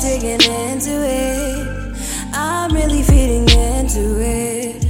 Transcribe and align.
getting 0.00 0.40
into 0.52 0.90
it. 0.90 1.96
I'm 2.34 2.72
really 2.72 3.02
feeding 3.02 3.48
into 3.48 4.20
it. 4.20 4.84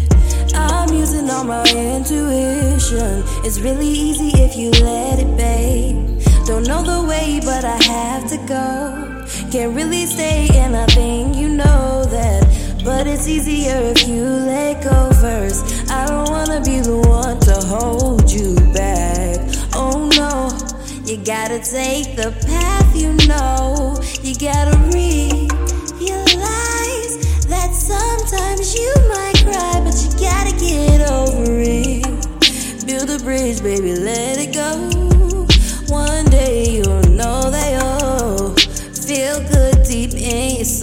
I'm 0.55 0.93
using 0.93 1.31
all 1.31 1.45
my 1.45 1.63
intuition. 1.63 3.23
It's 3.45 3.61
really 3.61 3.87
easy 3.87 4.31
if 4.43 4.57
you 4.57 4.71
let 4.71 5.19
it, 5.19 5.37
babe. 5.37 6.21
Don't 6.45 6.67
know 6.67 6.83
the 6.83 7.07
way, 7.09 7.41
but 7.45 7.65
I 7.65 7.83
have 7.85 8.29
to 8.31 8.37
go. 8.49 9.27
Can't 9.53 9.77
really 9.77 10.07
stay, 10.07 10.49
and 10.55 10.77
I 10.77 10.87
think 10.87 11.37
you 11.37 11.49
know 11.51 12.05
that. 12.07 12.43
But 12.85 13.07
it's 13.07 13.29
easier 13.29 13.79
if 13.95 14.09
you 14.09 14.25
let 14.25 14.83
go 14.83 15.11
first. 15.21 15.91
I 15.91 16.07
don't 16.07 16.31
wanna 16.31 16.61
be 16.63 16.81
the 16.81 16.99
one 16.99 17.39
to 17.41 17.55
hold 17.67 18.31
you 18.31 18.55
back. 18.73 19.39
Oh 19.75 20.09
no, 20.17 20.51
you 21.05 21.17
gotta 21.25 21.59
take 21.59 22.17
the 22.17 22.33
path 22.47 22.97
you 22.97 23.13
know. 23.29 23.76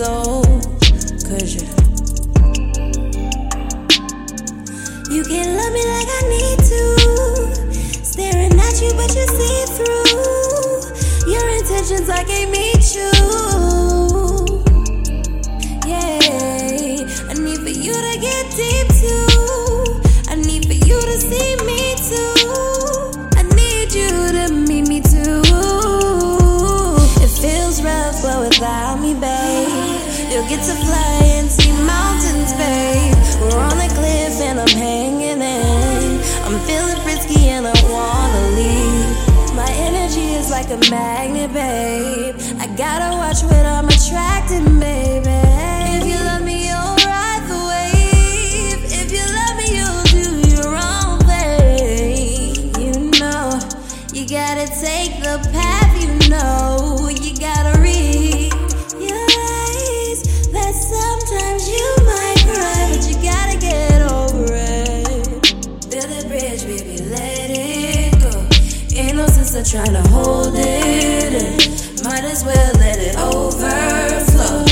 Soul. 0.04 0.44
Cause 1.28 1.56
you 1.56 1.66
You 5.14 5.24
can't 5.24 5.52
love 5.58 5.74
me 5.78 5.84
like 5.96 6.10
I 6.18 6.22
need 6.34 6.60
to. 6.72 6.84
Staring 8.12 8.60
at 8.68 8.76
you, 8.82 8.92
but 9.00 9.10
you 9.16 9.26
see 9.38 9.60
through 9.76 11.32
your 11.32 11.48
intentions. 11.58 12.10
I 12.10 12.24
can't 12.26 12.52
meet 12.52 12.96
you. 12.96 13.13
Like 40.70 40.88
a 40.88 40.92
magnet, 40.92 41.52
babe. 41.54 42.36
I 42.60 42.68
gotta 42.78 43.18
watch 43.18 43.44
what 43.44 43.66
I'm 43.66 43.88
attracting, 43.88 44.80
baby. 44.80 45.26
If 45.96 46.06
you 46.08 46.16
love 46.24 46.44
me, 46.44 46.68
you'll 46.68 46.96
ride 47.06 47.44
the 47.48 47.60
wave. 47.70 48.84
If 48.86 49.12
you 49.12 49.26
love 49.40 49.58
me, 49.58 49.68
you'll 49.78 50.04
do 50.14 50.26
your 50.56 50.76
own 50.76 51.20
thing. 51.28 52.72
You 52.80 53.12
know, 53.20 53.60
you 54.14 54.28
gotta 54.28 54.68
take 54.80 55.22
the 55.22 55.40
path 55.52 56.02
you 56.02 56.30
know. 56.30 57.10
You 57.10 57.36
gotta 57.38 57.80
read. 57.82 58.54
realize 58.96 60.22
that 60.52 60.74
sometimes 60.76 61.68
you 61.68 61.93
No 69.54 69.62
sense 69.62 69.72
trying 69.72 69.94
to 69.94 70.10
hold 70.10 70.56
it 70.56 71.34
in. 71.34 72.04
Might 72.04 72.24
as 72.24 72.44
well 72.44 72.74
let 72.80 72.98
it 72.98 73.16
overflow. 73.20 74.66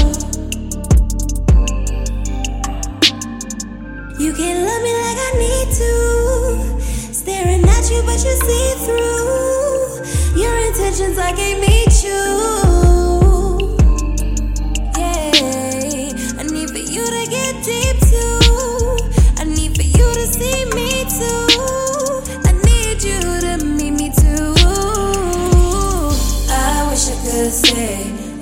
You 4.18 4.34
can 4.34 4.66
love 4.66 4.82
me 4.82 4.94
like 5.06 5.20
I 5.20 5.32
need 5.38 5.70
to. 5.82 7.14
Staring 7.14 7.64
at 7.64 7.92
you, 7.92 8.02
but 8.08 8.26
you 8.26 8.34
see 8.42 8.74
through 8.84 10.42
your 10.42 10.58
intentions. 10.66 11.20
I 11.20 11.32
can't 11.34 11.62
meet 11.62 12.04
you. 12.04 12.41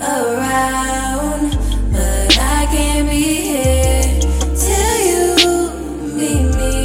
Around, 0.10 1.52
but 1.92 2.38
I 2.40 2.66
can't 2.72 3.08
be 3.10 3.24
here 3.52 4.20
till 4.64 4.98
you 5.10 5.26
meet 6.20 6.48
me 6.58 6.76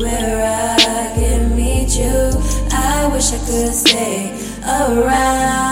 where 0.00 0.38
I 0.44 1.12
can 1.14 1.54
meet 1.54 1.90
you. 1.96 2.18
I 2.72 3.08
wish 3.12 3.32
I 3.32 3.38
could 3.46 3.72
stay 3.72 4.18
around, 4.64 5.71